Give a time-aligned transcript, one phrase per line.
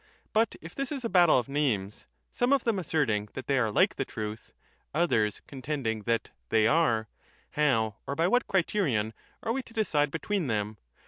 [0.33, 3.59] But if this is a battle of names, some of them assert ing that they
[3.59, 4.51] are like the truth,
[4.95, 7.07] others contending that they are,
[7.51, 10.79] how or by what criterion are we to decide between them?